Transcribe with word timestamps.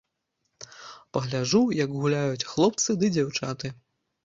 Пагляджу, 1.17 1.61
як 1.83 1.93
гуляюць 1.99 2.47
хлопцы 2.55 2.99
ды 3.05 3.13
дзяўчаты! 3.17 3.75